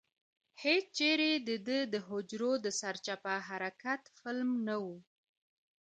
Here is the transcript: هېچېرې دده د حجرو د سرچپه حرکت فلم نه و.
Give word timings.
هېچېرې 0.63 1.31
دده 1.47 1.79
د 1.93 1.95
حجرو 2.07 2.51
د 2.65 2.67
سرچپه 2.79 3.33
حرکت 3.47 4.01
فلم 4.19 4.49
نه 4.67 4.75
و. 4.83 4.85